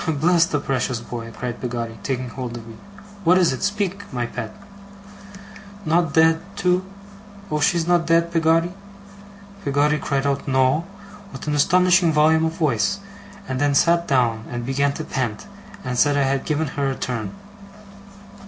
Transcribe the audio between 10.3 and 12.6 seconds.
No! with an astonishing volume of